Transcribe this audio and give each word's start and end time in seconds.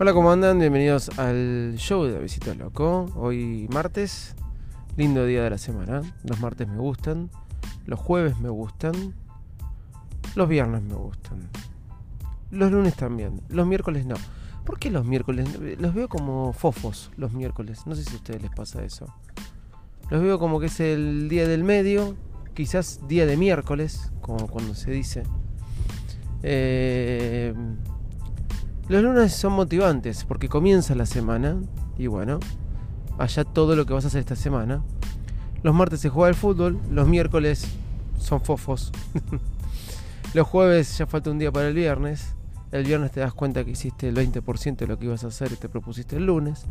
Hola, 0.00 0.12
¿cómo 0.12 0.30
andan? 0.30 0.60
Bienvenidos 0.60 1.08
al 1.18 1.74
show 1.76 2.04
de 2.04 2.20
Visita 2.20 2.54
Loco. 2.54 3.10
Hoy 3.16 3.66
martes, 3.72 4.36
lindo 4.96 5.26
día 5.26 5.42
de 5.42 5.50
la 5.50 5.58
semana. 5.58 6.02
Los 6.22 6.38
martes 6.38 6.68
me 6.68 6.78
gustan, 6.78 7.30
los 7.84 7.98
jueves 7.98 8.38
me 8.38 8.48
gustan, 8.48 8.92
los 10.36 10.48
viernes 10.48 10.82
me 10.82 10.94
gustan, 10.94 11.48
los 12.52 12.70
lunes 12.70 12.94
también, 12.94 13.40
los 13.48 13.66
miércoles 13.66 14.06
no. 14.06 14.14
¿Por 14.64 14.78
qué 14.78 14.88
los 14.88 15.04
miércoles? 15.04 15.48
Los 15.80 15.92
veo 15.94 16.08
como 16.08 16.52
fofos 16.52 17.10
los 17.16 17.32
miércoles. 17.32 17.84
No 17.84 17.96
sé 17.96 18.04
si 18.04 18.12
a 18.12 18.18
ustedes 18.18 18.40
les 18.40 18.52
pasa 18.52 18.84
eso. 18.84 19.12
Los 20.10 20.22
veo 20.22 20.38
como 20.38 20.60
que 20.60 20.66
es 20.66 20.78
el 20.78 21.28
día 21.28 21.48
del 21.48 21.64
medio, 21.64 22.14
quizás 22.54 23.00
día 23.08 23.26
de 23.26 23.36
miércoles, 23.36 24.12
como 24.20 24.46
cuando 24.46 24.76
se 24.76 24.92
dice. 24.92 25.24
Eh, 26.44 27.52
los 28.88 29.02
lunes 29.02 29.32
son 29.34 29.52
motivantes 29.52 30.24
porque 30.24 30.48
comienza 30.48 30.94
la 30.94 31.06
semana 31.06 31.56
y 31.98 32.06
bueno, 32.06 32.40
allá 33.18 33.44
todo 33.44 33.76
lo 33.76 33.84
que 33.84 33.92
vas 33.92 34.04
a 34.04 34.08
hacer 34.08 34.20
esta 34.20 34.36
semana. 34.36 34.82
Los 35.62 35.74
martes 35.74 36.00
se 36.00 36.08
juega 36.08 36.28
el 36.28 36.34
fútbol, 36.34 36.78
los 36.90 37.06
miércoles 37.06 37.66
son 38.18 38.40
fofos. 38.40 38.92
los 40.34 40.46
jueves 40.46 40.96
ya 40.96 41.06
falta 41.06 41.30
un 41.30 41.38
día 41.38 41.52
para 41.52 41.68
el 41.68 41.74
viernes. 41.74 42.34
El 42.70 42.84
viernes 42.84 43.12
te 43.12 43.20
das 43.20 43.34
cuenta 43.34 43.64
que 43.64 43.72
hiciste 43.72 44.08
el 44.08 44.14
20% 44.14 44.76
de 44.76 44.86
lo 44.86 44.98
que 44.98 45.06
ibas 45.06 45.24
a 45.24 45.28
hacer 45.28 45.52
y 45.52 45.56
te 45.56 45.68
propusiste 45.68 46.16
el 46.16 46.26
lunes. 46.26 46.64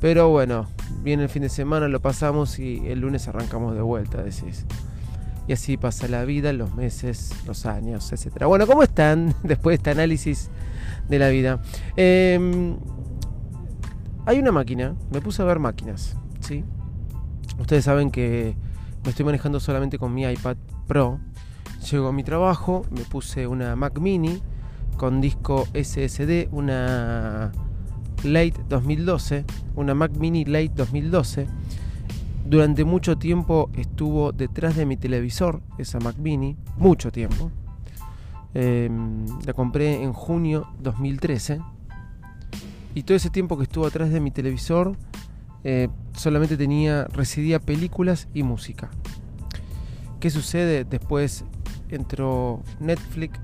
Pero 0.00 0.30
bueno, 0.30 0.66
viene 1.02 1.24
el 1.24 1.28
fin 1.28 1.42
de 1.42 1.48
semana, 1.48 1.88
lo 1.88 2.00
pasamos 2.00 2.58
y 2.58 2.86
el 2.86 3.00
lunes 3.00 3.28
arrancamos 3.28 3.74
de 3.74 3.82
vuelta, 3.82 4.22
decís. 4.22 4.64
Y 5.46 5.52
así 5.52 5.76
pasa 5.76 6.08
la 6.08 6.24
vida, 6.24 6.52
los 6.52 6.74
meses, 6.74 7.32
los 7.46 7.66
años, 7.66 8.12
etc. 8.12 8.44
Bueno, 8.46 8.66
¿cómo 8.66 8.82
están 8.82 9.34
después 9.42 9.72
de 9.72 9.76
este 9.76 9.90
análisis 9.90 10.48
de 11.10 11.18
la 11.18 11.28
vida? 11.28 11.60
Em, 11.96 12.76
hay 14.24 14.38
una 14.38 14.52
máquina, 14.52 14.94
me 15.12 15.20
puse 15.20 15.42
a 15.42 15.44
ver 15.44 15.58
máquinas, 15.58 16.16
¿sí? 16.40 16.64
Ustedes 17.58 17.84
saben 17.84 18.10
que 18.10 18.54
me 19.04 19.10
estoy 19.10 19.24
manejando 19.24 19.60
solamente 19.60 19.98
con 19.98 20.14
mi 20.14 20.24
iPad 20.24 20.56
Pro. 20.86 21.18
Llego 21.90 22.08
a 22.08 22.12
mi 22.12 22.22
trabajo, 22.22 22.84
me 22.90 23.02
puse 23.02 23.46
una 23.46 23.74
Mac 23.76 23.98
Mini 23.98 24.40
con 24.96 25.20
disco 25.20 25.66
SSD, 25.74 26.48
una 26.52 27.52
Late 28.22 28.54
2012, 28.68 29.44
una 29.76 29.94
Mac 29.94 30.12
Mini 30.16 30.44
Late 30.44 30.72
2012. 30.74 31.46
Durante 32.44 32.84
mucho 32.84 33.16
tiempo 33.16 33.70
estuvo 33.76 34.32
detrás 34.32 34.76
de 34.76 34.84
mi 34.84 34.96
televisor, 34.96 35.62
esa 35.78 35.98
Mac 36.00 36.16
Mini, 36.18 36.56
mucho 36.76 37.10
tiempo. 37.10 37.50
Em, 38.52 39.26
la 39.44 39.52
compré 39.52 40.02
en 40.02 40.12
junio 40.12 40.66
2013. 40.80 41.60
Y 42.94 43.02
todo 43.04 43.16
ese 43.16 43.30
tiempo 43.30 43.56
que 43.56 43.64
estuvo 43.64 43.86
atrás 43.86 44.10
de 44.10 44.20
mi 44.20 44.30
televisor, 44.30 44.96
eh, 45.62 45.88
solamente 46.16 46.56
tenía, 46.56 47.04
residía 47.04 47.60
películas 47.60 48.28
y 48.34 48.42
música. 48.42 48.90
¿Qué 50.18 50.30
sucede? 50.30 50.84
Después 50.84 51.44
entró 51.88 52.62
Netflix, 52.80 53.38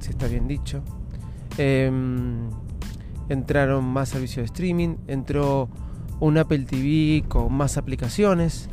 si 0.00 0.10
está 0.10 0.26
bien 0.26 0.46
dicho. 0.46 0.82
Em, 1.56 2.50
entraron 3.28 3.84
más 3.84 4.10
servicios 4.10 4.42
de 4.42 4.44
streaming, 4.46 4.96
entró 5.06 5.68
un 6.20 6.36
Apple 6.36 6.64
TV 6.64 7.24
con 7.26 7.52
más 7.52 7.78
aplicaciones, 7.78 8.68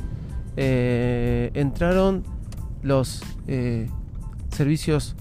eh, 0.57 1.51
entraron 1.53 2.23
los 2.83 3.23
eh, 3.47 3.87
servicios 4.49 5.15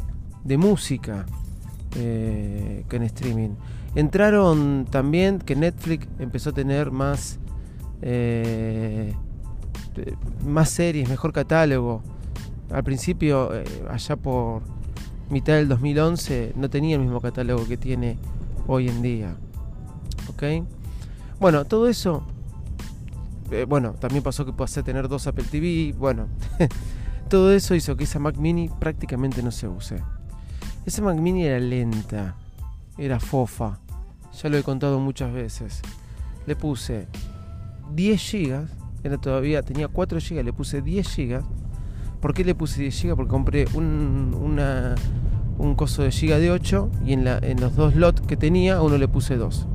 de 0.45 0.57
música 0.57 1.27
eh, 1.97 2.85
que 2.89 2.97
en 2.97 3.03
streaming. 3.05 3.51
Entraron 3.95 4.87
también 4.89 5.39
que 5.39 5.57
Netflix 5.57 6.07
empezó 6.19 6.51
a 6.51 6.53
tener 6.53 6.91
más, 6.91 7.39
más 10.47 10.71
series, 10.71 11.09
mejor 11.09 11.33
catálogo. 11.33 12.03
Al 12.71 12.85
principio, 12.85 13.51
allá 13.89 14.15
por 14.15 14.63
mitad 15.31 15.55
del 15.55 15.69
2011, 15.69 16.53
no 16.57 16.71
tenía 16.71 16.97
el 16.97 17.03
mismo 17.03 17.21
catálogo 17.21 17.67
que 17.67 17.77
tiene 17.77 18.17
hoy 18.67 18.89
en 18.89 19.03
día. 19.03 19.37
¿Ok? 20.29 20.65
Bueno, 21.41 21.65
todo 21.65 21.89
eso. 21.89 22.23
Eh, 23.51 23.65
bueno, 23.69 23.95
también 23.95 24.23
pasó 24.23 24.45
que 24.45 24.53
pasé 24.53 24.81
a 24.81 24.83
tener 24.83 25.09
dos 25.09 25.27
Apple 25.27 25.45
TV. 25.51 25.95
Bueno, 25.99 26.29
todo 27.29 27.53
eso 27.53 27.75
hizo 27.75 27.97
que 27.97 28.05
esa 28.05 28.19
Mac 28.19 28.37
Mini 28.37 28.69
prácticamente 28.69 29.43
no 29.43 29.51
se 29.51 29.67
use. 29.67 30.03
Esa 30.87 31.03
Mac 31.03 31.17
Mini 31.19 31.45
era 31.45 31.61
lenta, 31.61 32.37
era 32.97 33.21
fofa. 33.21 33.79
Ya 34.43 34.49
lo 34.49 34.57
he 34.57 34.63
contado 34.63 34.99
muchas 34.99 35.31
veces. 35.31 35.83
Le 36.47 36.57
puse 36.57 37.07
10 37.95 38.33
GB, 38.33 38.69
era 39.05 39.19
todavía, 39.19 39.63
tenía 39.63 39.89
4 39.89 40.19
GB, 40.19 40.43
le 40.43 40.53
puse 40.55 40.81
10 40.81 41.17
GB. 41.17 41.43
¿Por 42.21 42.33
qué 42.33 42.45
le 42.45 42.55
puse 42.55 42.81
10 42.81 43.03
GB? 43.03 43.17
Porque 43.17 43.31
compré 43.31 43.67
un, 43.75 44.35
una, 44.41 44.95
un 45.59 45.75
coso 45.75 46.03
de 46.03 46.13
giga 46.13 46.39
de 46.39 46.51
8 46.51 46.91
y 47.05 47.13
en, 47.13 47.25
la, 47.25 47.39
en 47.39 47.61
los 47.61 47.77
dos 47.77 47.95
lots 47.95 48.23
que 48.23 48.39
tenía 48.39 48.81
uno 48.81 48.97
le 48.97 49.07
puse 49.07 49.37
2. 49.37 49.67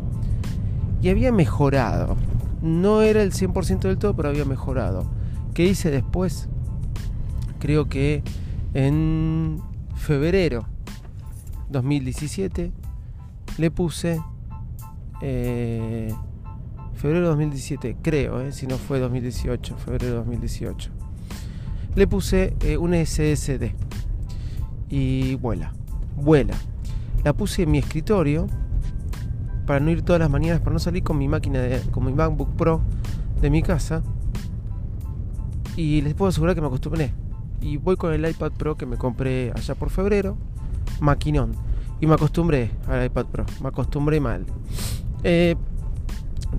Y 1.03 1.09
había 1.09 1.31
mejorado. 1.31 2.17
No 2.63 3.03
era 3.03 3.21
el 3.21 3.31
100% 3.31 3.81
del 3.81 3.99
todo, 3.99 4.15
pero 4.15 4.29
había 4.29 4.45
mejorado. 4.45 5.05
¿Qué 5.53 5.65
hice 5.65 5.91
después? 5.91 6.49
Creo 7.59 7.87
que 7.89 8.23
en 8.73 9.61
febrero 9.95 10.65
2017 11.69 12.71
le 13.57 13.71
puse... 13.71 14.21
Eh, 15.21 16.13
febrero 16.95 17.27
2017, 17.27 17.97
creo, 18.01 18.41
eh, 18.41 18.51
si 18.51 18.67
no 18.67 18.77
fue 18.77 18.99
2018, 18.99 19.77
febrero 19.77 20.15
2018. 20.15 20.91
Le 21.95 22.07
puse 22.07 22.55
eh, 22.61 22.77
un 22.77 22.93
SSD 22.93 23.73
y 24.89 25.35
vuela, 25.35 25.73
vuela. 26.15 26.55
La 27.23 27.33
puse 27.33 27.63
en 27.63 27.71
mi 27.71 27.77
escritorio 27.79 28.47
para 29.65 29.79
no 29.79 29.91
ir 29.91 30.01
todas 30.03 30.19
las 30.19 30.29
mañanas, 30.29 30.61
para 30.61 30.73
no 30.73 30.79
salir 30.79 31.03
con 31.03 31.17
mi 31.17 31.27
máquina, 31.27 31.59
de, 31.59 31.79
con 31.91 32.05
mi 32.05 32.13
MacBook 32.13 32.55
Pro 32.55 32.81
de 33.41 33.49
mi 33.49 33.61
casa. 33.61 34.03
Y 35.75 36.01
les 36.01 36.13
puedo 36.13 36.29
asegurar 36.29 36.55
que 36.55 36.61
me 36.61 36.67
acostumbré. 36.67 37.11
Y 37.61 37.77
voy 37.77 37.97
con 37.97 38.13
el 38.13 38.27
iPad 38.27 38.51
Pro 38.51 38.77
que 38.77 38.85
me 38.85 38.97
compré 38.97 39.51
allá 39.55 39.75
por 39.75 39.89
febrero, 39.89 40.37
maquinón. 40.99 41.53
Y 41.99 42.07
me 42.07 42.13
acostumbré 42.13 42.71
al 42.87 43.05
iPad 43.05 43.25
Pro, 43.25 43.45
me 43.61 43.69
acostumbré 43.69 44.19
mal. 44.19 44.45
Eh, 45.23 45.55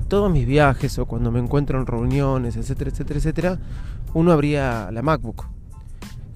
todos 0.09 0.31
mis 0.31 0.47
viajes 0.47 0.99
o 0.99 1.07
cuando 1.07 1.31
me 1.31 1.39
encuentro 1.39 1.79
en 1.79 1.87
reuniones, 1.87 2.57
etcétera, 2.57 2.91
etcétera, 2.91 3.19
etcétera, 3.19 3.59
uno 4.15 4.33
abría 4.33 4.91
la 4.93 5.03
MacBook 5.03 5.47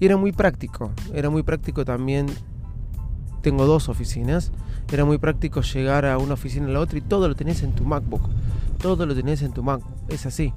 y 0.01 0.05
era 0.05 0.17
muy 0.17 0.31
práctico, 0.31 0.91
era 1.13 1.29
muy 1.29 1.43
práctico 1.43 1.85
también, 1.85 2.25
tengo 3.41 3.67
dos 3.67 3.87
oficinas, 3.87 4.51
era 4.91 5.05
muy 5.05 5.19
práctico 5.19 5.61
llegar 5.61 6.07
a 6.07 6.17
una 6.17 6.33
oficina 6.33 6.65
a 6.65 6.69
la 6.69 6.79
otra 6.79 6.97
y 6.97 7.01
todo 7.01 7.27
lo 7.27 7.35
tenés 7.35 7.61
en 7.61 7.73
tu 7.73 7.85
MacBook, 7.85 8.27
todo 8.79 9.05
lo 9.05 9.13
tenés 9.13 9.43
en 9.43 9.53
tu 9.53 9.61
Mac, 9.61 9.81
es 10.09 10.25
así. 10.25 10.53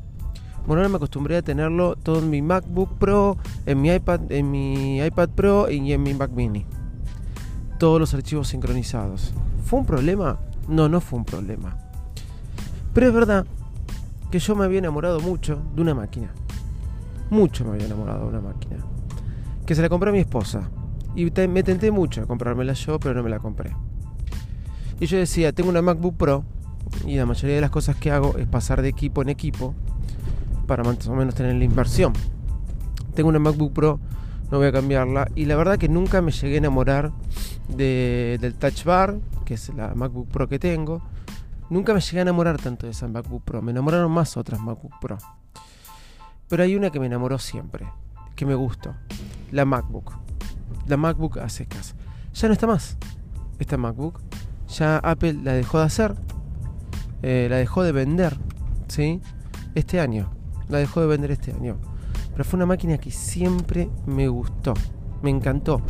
Bueno, 0.67 0.81
ahora 0.81 0.89
me 0.89 0.97
acostumbré 0.97 1.37
a 1.37 1.43
tenerlo 1.43 1.95
todo 1.97 2.21
en 2.21 2.31
mi 2.31 2.41
MacBook 2.41 2.97
Pro, 2.99 3.37
en 3.67 3.83
mi 3.83 3.91
iPad, 3.91 4.33
en 4.33 4.51
mi 4.51 5.05
iPad 5.05 5.29
Pro 5.29 5.71
y 5.71 5.93
en 5.93 6.03
mi 6.03 6.15
Mac 6.15 6.31
Mini. 6.31 6.65
Todos 7.85 8.01
los 8.01 8.15
archivos 8.15 8.49
sincronizados. 8.49 9.35
¿Fue 9.67 9.79
un 9.79 9.85
problema? 9.85 10.39
No, 10.69 10.89
no 10.89 11.03
fue 11.03 11.19
un 11.19 11.27
problema. 11.27 11.77
Pero 12.95 13.09
es 13.09 13.13
verdad 13.13 13.45
que 14.31 14.39
yo 14.39 14.57
me 14.57 14.65
había 14.65 14.79
enamorado 14.79 15.21
mucho 15.21 15.61
de 15.75 15.83
una 15.83 15.95
máquina. 15.95 16.31
Mucho 17.29 17.63
me 17.63 17.73
había 17.73 17.85
enamorado 17.85 18.21
de 18.21 18.39
una 18.39 18.41
máquina 18.41 18.77
que 19.67 19.75
se 19.75 19.83
la 19.83 19.91
compré 19.91 20.09
a 20.09 20.13
mi 20.15 20.21
esposa. 20.21 20.71
Y 21.15 21.31
me 21.47 21.63
tenté 21.63 21.91
mucho 21.91 22.23
a 22.23 22.27
comprármela 22.27 22.73
yo, 22.73 22.99
pero 22.99 23.15
no 23.15 23.23
me 23.23 23.29
la 23.29 23.39
compré. 23.39 23.77
Y 24.99 25.05
yo 25.05 25.19
decía, 25.19 25.53
tengo 25.53 25.69
una 25.69 25.83
MacBook 25.83 26.17
Pro 26.17 26.43
y 27.07 27.17
la 27.17 27.27
mayoría 27.27 27.57
de 27.57 27.61
las 27.61 27.71
cosas 27.71 27.97
que 27.97 28.11
hago 28.11 28.39
es 28.39 28.47
pasar 28.47 28.81
de 28.81 28.89
equipo 28.89 29.21
en 29.21 29.29
equipo 29.29 29.75
para 30.67 30.83
más 30.85 31.07
o 31.07 31.15
menos 31.15 31.35
tener 31.35 31.55
la 31.55 31.65
inversión. 31.65 32.15
Tengo 33.15 33.29
una 33.29 33.41
MacBook 33.41 33.75
Pro, 33.75 34.01
no 34.51 34.57
voy 34.57 34.69
a 34.69 34.73
cambiarla. 34.73 35.29
Y 35.35 35.45
la 35.45 35.57
verdad 35.57 35.77
que 35.77 35.91
nunca 35.91 36.23
me 36.23 36.33
llegué 36.33 36.55
a 36.55 36.59
enamorar 36.59 37.13
del 37.69 38.55
Touch 38.55 38.85
Bar, 38.85 39.17
que 39.45 39.55
es 39.55 39.69
la 39.75 39.95
MacBook 39.95 40.29
Pro 40.29 40.49
que 40.49 40.59
tengo. 40.59 41.03
Nunca 41.71 41.95
me 41.95 42.01
llegué 42.01 42.19
a 42.19 42.23
enamorar 42.23 42.59
tanto 42.59 42.87
de 42.87 42.93
esa 42.93 43.09
MacBook 43.09 43.43
Pro. 43.43 43.63
Me 43.63 43.71
enamoraron 43.71 44.11
más 44.13 44.37
otras 44.37 44.61
MacBook 44.61 44.99
Pro. 45.01 45.19
Pero 46.49 46.63
hay 46.63 46.77
una 46.77 46.91
que 46.91 47.01
me 47.01 47.07
enamoró 47.07 47.39
siempre, 47.39 47.87
que 48.37 48.45
me 48.47 48.55
gustó 48.55 48.95
la 49.55 49.65
MacBook. 49.65 50.13
La 50.87 50.97
MacBook 50.97 51.39
a 51.39 51.49
secas. 51.49 51.95
Ya 52.35 52.49
no 52.49 52.55
está 52.55 52.67
más. 52.67 52.99
Esta 53.59 53.77
MacBook. 53.77 54.21
Ya 54.69 54.99
Apple 54.99 55.35
la 55.35 55.53
dejó 55.53 55.79
de 55.79 55.85
hacer. 55.85 56.15
Eh, 57.23 57.47
la 57.49 57.57
dejó 57.57 57.85
de 57.85 57.93
vender. 57.93 58.37
¿Sí? 58.89 59.21
Este 59.75 60.01
año. 60.01 60.31
La 60.69 60.79
dejó 60.79 61.01
de 61.01 61.07
vender 61.07 61.31
este 61.31 61.53
año. 61.53 61.79
Pero 62.33 62.45
fue 62.45 62.57
una 62.57 62.67
máquina 62.67 62.99
que 62.99 63.13
siempre 63.13 63.89
me 64.07 64.27
gustó. 64.27 64.75
Me 65.23 65.31
encantó. 65.31 65.81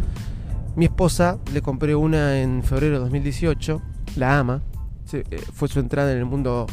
Mi 0.76 0.86
esposa 0.86 1.38
le 1.52 1.62
compré 1.62 1.94
una 1.94 2.40
en 2.40 2.64
febrero 2.64 2.94
de 2.94 3.00
2018. 3.00 3.80
La 4.16 4.40
ama. 4.40 4.62
eh, 5.12 5.24
fue 5.52 5.68
su 5.68 5.78
entrada 5.78 6.10
en 6.12 6.18
el 6.18 6.24
mundo 6.24 6.66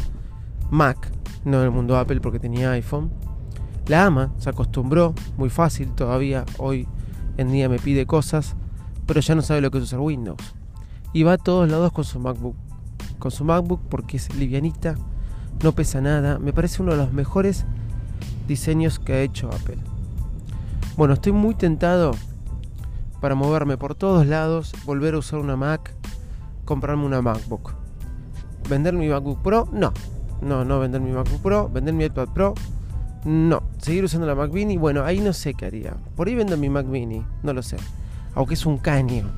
Mac, 0.72 1.12
no 1.46 1.60
en 1.60 1.66
el 1.66 1.72
mundo 1.72 1.98
Apple 1.98 2.20
porque 2.20 2.40
tenía 2.40 2.72
iPhone. 2.72 3.12
La 3.88 4.06
ama, 4.06 4.32
se 4.38 4.50
acostumbró, 4.50 5.14
muy 5.38 5.50
fácil 5.50 5.92
todavía, 5.92 6.46
hoy 6.58 6.88
en 7.38 7.52
día 7.52 7.68
me 7.68 7.78
pide 7.78 8.06
cosas, 8.06 8.56
pero 9.06 9.20
ya 9.20 9.36
no 9.36 9.42
sabe 9.42 9.62
lo 9.62 9.70
que 9.70 9.78
es 9.78 9.84
usar 9.84 10.00
Windows. 10.00 10.42
Y 11.14 11.24
va 11.24 11.34
a 11.34 11.38
todos 11.38 11.70
lados 11.70 11.92
con 11.92 12.04
su 12.04 12.20
MacBook. 12.20 12.56
Con 13.20 13.32
su 13.32 13.44
MacBook 13.44 13.82
porque 13.90 14.18
es 14.18 14.34
livianita, 14.36 14.96
no 15.62 15.74
pesa 15.74 16.02
nada, 16.02 16.40
me 16.40 16.54
parece 16.54 16.82
uno 16.82 16.94
de 16.94 16.98
los 16.98 17.14
mejores 17.14 17.66
diseños 18.48 18.98
que 18.98 19.14
ha 19.14 19.22
hecho 19.22 19.50
Apple. 19.52 19.78
Bueno, 20.98 21.14
estoy 21.14 21.34
muy 21.34 21.54
tentado 21.54 22.14
para 23.22 23.36
moverme 23.36 23.78
por 23.78 23.94
todos 23.96 24.26
lados, 24.26 24.74
volver 24.84 25.14
a 25.14 25.20
usar 25.20 25.40
una 25.40 25.56
Mac, 25.56 25.94
comprarme 26.66 27.06
una 27.06 27.22
MacBook. 27.22 27.74
¿Vender 28.68 28.96
mi 28.96 29.08
MacBook 29.08 29.42
Pro? 29.42 29.70
No. 29.72 29.94
No, 30.42 30.66
no 30.66 30.80
vender 30.80 31.02
mi 31.02 31.12
MacBook 31.12 31.42
Pro. 31.42 31.70
¿Vender 31.70 31.94
mi 31.94 32.06
iPad 32.06 32.30
Pro? 32.30 32.56
No. 33.24 33.62
¿Seguir 33.78 34.04
usando 34.04 34.26
la 34.26 34.34
Mac 34.34 34.52
Mini? 34.52 34.78
Bueno, 34.78 35.04
ahí 35.06 35.20
no 35.20 35.34
sé 35.34 35.54
qué 35.54 35.68
haría. 35.68 35.96
Por 36.16 36.28
ahí 36.28 36.36
vendo 36.36 36.58
mi 36.58 36.70
Mac 36.70 36.88
Mini, 36.88 37.24
no 37.44 37.54
lo 37.54 37.62
sé. 37.62 37.78
Aunque 38.34 38.56
es 38.56 38.66
un 38.66 38.80
caño. 38.80 39.30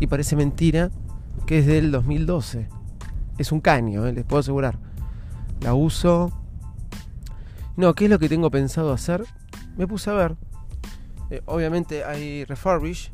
Y 0.00 0.08
parece 0.08 0.34
mentira 0.34 0.90
que 1.46 1.60
es 1.60 1.66
del 1.66 1.92
2012. 1.92 2.68
Es 3.38 3.52
un 3.52 3.60
caño, 3.60 4.04
eh, 4.06 4.12
les 4.12 4.24
puedo 4.24 4.40
asegurar. 4.40 4.78
La 5.60 5.74
uso. 5.74 6.32
No, 7.76 7.94
¿qué 7.94 8.04
es 8.04 8.10
lo 8.10 8.18
que 8.18 8.28
tengo 8.28 8.50
pensado 8.50 8.92
hacer? 8.92 9.24
Me 9.76 9.86
puse 9.86 10.10
a 10.10 10.14
ver. 10.14 10.36
Eh, 11.32 11.40
obviamente 11.46 12.04
hay 12.04 12.44
refurbish. 12.44 13.10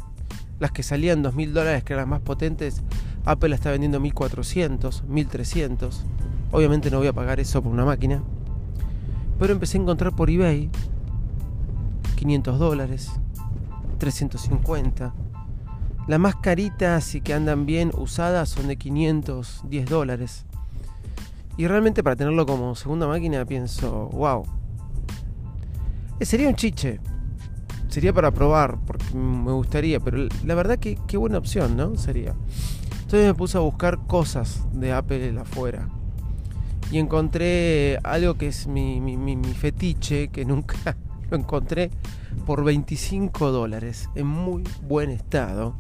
Las 0.59 0.73
que 0.73 0.83
salían 0.83 1.23
2.000 1.23 1.53
dólares, 1.53 1.85
que 1.85 1.93
eran 1.93 2.03
las 2.03 2.19
más 2.19 2.21
potentes, 2.21 2.83
Apple 3.25 3.51
la 3.51 3.55
está 3.55 3.71
vendiendo 3.71 4.01
1.400, 4.01 5.05
1.300. 5.05 5.95
Obviamente 6.51 6.91
no 6.91 6.99
voy 6.99 7.07
a 7.07 7.13
pagar 7.13 7.39
eso 7.39 7.63
por 7.63 7.71
una 7.71 7.85
máquina. 7.85 8.21
Pero 9.39 9.53
empecé 9.53 9.79
a 9.79 9.83
encontrar 9.83 10.17
por 10.17 10.31
eBay 10.31 10.69
500 12.17 12.59
dólares, 12.59 13.13
350. 13.99 15.15
Las 16.09 16.19
más 16.19 16.35
caritas 16.35 17.15
y 17.15 17.21
que 17.21 17.35
andan 17.35 17.67
bien 17.67 17.93
usadas 17.97 18.49
son 18.49 18.67
de 18.67 18.75
510 18.75 19.89
dólares. 19.89 20.45
Y 21.57 21.69
realmente 21.69 22.03
para 22.03 22.17
tenerlo 22.17 22.47
como 22.47 22.75
segunda 22.75 23.07
máquina 23.07 23.45
pienso, 23.45 24.07
wow. 24.07 24.45
Eh, 26.19 26.25
sería 26.25 26.49
un 26.49 26.57
chiche. 26.57 26.99
Sería 27.89 28.13
para 28.13 28.31
probar, 28.31 28.79
porque 28.87 29.15
me 29.15 29.53
gustaría, 29.53 29.99
pero 29.99 30.29
la 30.45 30.55
verdad 30.55 30.79
que 30.79 30.99
qué 31.07 31.17
buena 31.17 31.39
opción, 31.39 31.77
¿no? 31.77 31.97
Sería. 31.97 32.35
Entonces 32.91 33.27
me 33.27 33.35
puse 33.35 33.57
a 33.57 33.63
buscar 33.63 34.07
cosas 34.07 34.63
de 34.73 34.93
Apple 34.93 35.39
afuera. 35.41 35.89
Y 36.91 36.99
encontré 36.99 37.99
algo 38.05 38.35
que 38.35 38.49
es 38.49 38.67
mi, 38.67 39.01
fetiche, 39.55 40.29
que 40.29 40.45
nunca 40.45 40.97
lo 41.31 41.37
encontré, 41.39 41.91
por 42.45 42.65
25 42.65 43.51
dólares, 43.51 44.11
en 44.15 44.27
muy 44.27 44.65
buen 44.83 45.11
estado. 45.11 45.75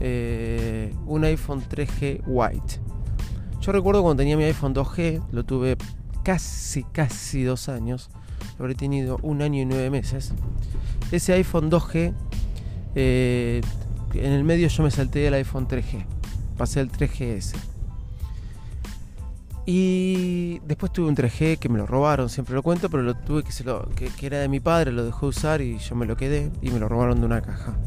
Eh, 0.00 0.94
un 1.06 1.24
iPhone 1.24 1.62
3G 1.62 2.22
White. 2.26 2.80
Yo 3.60 3.72
recuerdo 3.72 4.02
cuando 4.02 4.22
tenía 4.22 4.38
mi 4.38 4.44
iPhone 4.44 4.74
2G, 4.74 5.22
lo 5.32 5.44
tuve 5.44 5.76
casi, 6.22 6.84
casi 6.84 7.42
dos 7.42 7.68
años. 7.68 8.08
Lo 8.58 8.64
habré 8.64 8.74
tenido 8.74 9.18
un 9.22 9.42
año 9.42 9.60
y 9.60 9.66
nueve 9.66 9.90
meses. 9.90 10.32
Ese 11.12 11.32
iPhone 11.34 11.70
2G, 11.70 12.14
eh, 12.94 13.60
en 14.14 14.32
el 14.32 14.44
medio 14.44 14.68
yo 14.68 14.82
me 14.82 14.90
salté 14.90 15.26
el 15.26 15.34
iPhone 15.34 15.66
3G 15.66 16.04
pasé 16.60 16.80
al 16.80 16.92
3GS. 16.92 17.54
Y 19.64 20.58
después 20.66 20.92
tuve 20.92 21.08
un 21.08 21.16
3G 21.16 21.58
que 21.58 21.70
me 21.70 21.78
lo 21.78 21.86
robaron, 21.86 22.28
siempre 22.28 22.54
lo 22.54 22.62
cuento, 22.62 22.90
pero 22.90 23.02
lo 23.02 23.14
tuve 23.14 23.42
que, 23.44 23.50
se 23.50 23.64
que, 23.64 24.26
era 24.26 24.40
de 24.40 24.48
mi 24.48 24.60
padre, 24.60 24.92
lo 24.92 25.02
dejó 25.02 25.28
usar 25.28 25.62
y 25.62 25.78
yo 25.78 25.94
me 25.94 26.04
lo 26.04 26.18
quedé 26.18 26.52
y 26.60 26.68
me 26.68 26.78
lo 26.78 26.86
robaron 26.86 27.20
de 27.20 27.24
una 27.24 27.40
caja, 27.40 27.78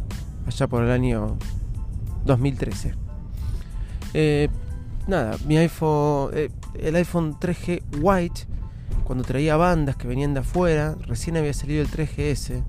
allá 0.47 0.65
por 0.65 0.83
el 0.83 0.89
año 0.89 1.37
2013. 2.25 2.95
Eh, 4.15 4.49
nada, 5.05 5.37
mi 5.45 5.57
iPhone, 5.57 6.31
eh, 6.33 6.49
el 6.79 6.95
iPhone 6.95 7.35
3G 7.39 7.83
White, 8.01 8.47
cuando 9.03 9.23
traía 9.23 9.55
bandas 9.55 9.97
que 9.97 10.07
venían 10.07 10.33
de 10.33 10.39
afuera, 10.39 10.95
recién 11.05 11.37
había 11.37 11.53
salido 11.53 11.83
el 11.83 11.91
3GS, 11.91 12.63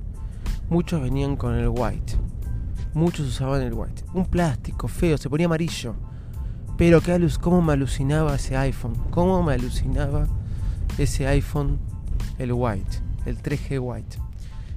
muchos 0.69 1.03
venían 1.03 1.37
con 1.37 1.55
el 1.55 1.69
White. 1.69 2.15
Muchos 2.95 3.27
usaban 3.27 3.61
el 3.63 3.75
white. 3.75 4.05
Un 4.15 4.25
plástico 4.25 4.87
feo, 4.87 5.19
se 5.19 5.29
ponía 5.29 5.47
amarillo. 5.47 5.97
Pero 6.79 7.01
qué 7.01 7.19
luz, 7.19 7.39
cómo 7.39 7.61
me 7.61 7.73
alucinaba 7.73 8.37
ese 8.37 8.57
iPhone. 8.57 8.95
Cómo 9.11 9.43
me 9.43 9.55
alucinaba 9.55 10.29
ese 10.97 11.27
iPhone, 11.27 11.81
el 12.39 12.53
white, 12.53 12.99
el 13.27 13.43
3G 13.43 13.81
white. 13.81 14.19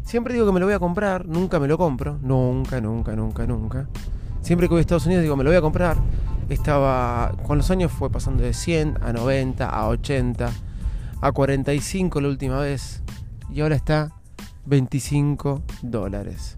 Siempre 0.03 0.33
digo 0.33 0.47
que 0.47 0.51
me 0.51 0.59
lo 0.59 0.65
voy 0.65 0.73
a 0.73 0.79
comprar, 0.79 1.27
nunca 1.27 1.59
me 1.59 1.67
lo 1.67 1.77
compro. 1.77 2.17
Nunca, 2.21 2.81
nunca, 2.81 3.15
nunca, 3.15 3.45
nunca. 3.45 3.87
Siempre 4.41 4.67
que 4.67 4.73
voy 4.73 4.79
a 4.79 4.81
Estados 4.81 5.05
Unidos 5.05 5.21
digo 5.21 5.35
me 5.35 5.43
lo 5.43 5.51
voy 5.51 5.57
a 5.57 5.61
comprar. 5.61 5.97
Estaba, 6.49 7.35
con 7.45 7.57
los 7.57 7.69
años 7.69 7.91
fue 7.91 8.09
pasando 8.09 8.41
de 8.41 8.53
100 8.53 8.97
a 9.03 9.13
90, 9.13 9.69
a 9.69 9.87
80, 9.89 10.51
a 11.21 11.31
45 11.31 12.21
la 12.21 12.29
última 12.29 12.59
vez. 12.59 13.03
Y 13.53 13.61
ahora 13.61 13.75
está 13.75 14.16
25 14.67 15.63
dólares 15.81 16.57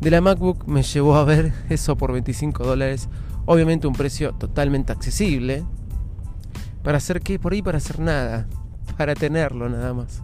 de 0.00 0.10
la 0.10 0.20
MacBook 0.20 0.66
me 0.66 0.82
llevó 0.82 1.16
a 1.16 1.24
ver 1.24 1.52
eso 1.68 1.96
por 1.96 2.12
25 2.12 2.64
dólares. 2.64 3.08
Obviamente 3.46 3.86
un 3.86 3.94
precio 3.94 4.32
totalmente 4.32 4.92
accesible. 4.92 5.64
¿Para 6.82 6.98
hacer 6.98 7.20
qué? 7.20 7.38
Por 7.38 7.52
ahí 7.52 7.62
para 7.62 7.78
hacer 7.78 8.00
nada. 8.00 8.48
Para 8.96 9.14
tenerlo 9.14 9.68
nada 9.68 9.92
más. 9.92 10.22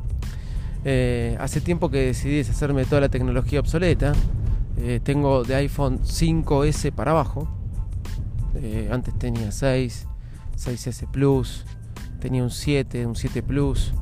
Eh, 0.85 1.37
hace 1.41 1.61
tiempo 1.61 1.91
que 1.91 1.99
decidí 1.99 2.37
deshacerme 2.37 2.83
de 2.83 2.87
toda 2.87 3.01
la 3.03 3.09
tecnología 3.09 3.61
obsoleta. 3.61 4.13
Eh, 4.79 5.01
tengo 5.03 5.43
de 5.45 5.55
iPhone 5.57 6.01
5S 6.01 6.93
para 6.93 7.11
abajo. 7.11 7.49
Eh, 8.55 8.89
antes 8.91 9.19
tenía 9.19 9.53
6, 9.53 10.07
6S 10.57 11.11
Plus, 11.11 11.67
tenía 12.21 12.43
un 12.43 12.51
7, 12.51 13.05
un 13.05 13.15
7 13.15 13.43
Plus, 13.43 13.93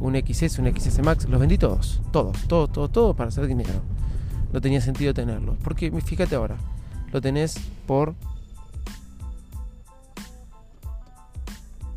un 0.00 0.14
XS, 0.14 0.58
un 0.58 0.74
XS 0.76 1.02
Max. 1.02 1.28
Los 1.28 1.40
vendí 1.40 1.58
todos, 1.58 2.00
todos, 2.10 2.36
todos, 2.48 2.72
todos, 2.72 2.92
todos 2.92 3.16
para 3.16 3.28
hacer 3.28 3.46
dinero 3.46 3.80
no 4.52 4.60
tenía 4.60 4.80
sentido 4.80 5.14
tenerlo. 5.14 5.56
Porque 5.64 5.90
fíjate 6.02 6.36
ahora, 6.36 6.56
lo 7.10 7.20
tenés 7.20 7.58
por... 7.86 8.14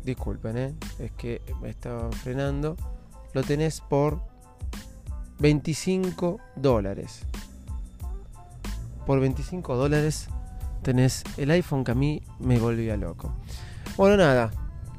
Disculpen, 0.04 0.56
¿eh? 0.56 0.74
es 1.00 1.10
que 1.12 1.42
me 1.60 1.68
estaban 1.68 2.12
frenando. 2.12 2.76
Lo 3.34 3.42
tenés 3.42 3.80
por 3.80 4.20
25 5.40 6.40
dólares. 6.54 7.22
Por 9.04 9.20
25 9.20 9.76
dólares 9.76 10.28
tenés 10.82 11.24
el 11.36 11.50
iPhone 11.50 11.84
que 11.84 11.90
a 11.90 11.94
mí 11.94 12.22
me 12.38 12.58
volvía 12.58 12.96
loco. 12.96 13.32
Bueno, 13.96 14.16
nada, 14.16 14.52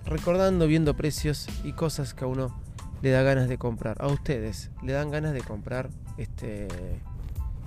recordando, 0.06 0.68
viendo 0.68 0.96
precios 0.96 1.48
y 1.64 1.72
cosas 1.72 2.14
que 2.14 2.26
a 2.26 2.28
uno 2.28 2.67
le 3.02 3.12
da 3.12 3.22
ganas 3.22 3.48
de 3.48 3.58
comprar. 3.58 3.98
A 4.02 4.08
ustedes 4.08 4.72
le 4.84 4.94
dan 4.94 5.12
ganas 5.12 5.34
de 5.34 5.42
comprar 5.42 5.90
este 6.18 6.68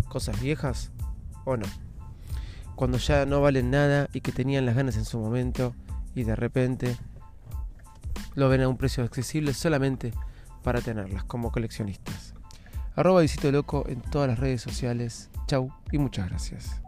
cosas 0.08 0.40
viejas 0.40 0.90
o 1.44 1.56
no. 1.56 1.66
Cuando 2.75 2.99
ya 2.99 3.26
no 3.26 3.40
valen 3.40 3.70
nada 3.70 4.08
y 4.12 4.20
que 4.20 4.32
tenían 4.32 4.66
las 4.66 4.75
ganas 4.75 4.96
en 4.96 5.04
su 5.04 5.18
momento 5.18 5.75
y 6.14 6.25
de 6.25 6.34
repente 6.34 6.96
lo 8.34 8.49
ven 8.49 8.62
a 8.62 8.68
un 8.68 8.76
precio 8.76 9.04
accesible 9.04 9.54
solamente 9.54 10.12
para 10.62 10.80
tenerlas 10.80 11.25
como 11.25 11.52
coleccionistas. 11.52 12.34
Arroba 12.96 13.22
Visito 13.22 13.50
Loco 13.52 13.84
en 13.88 14.00
todas 14.00 14.28
las 14.28 14.38
redes 14.38 14.60
sociales. 14.60 15.30
Chau 15.46 15.72
y 15.92 15.99
muchas 15.99 16.28
gracias. 16.28 16.82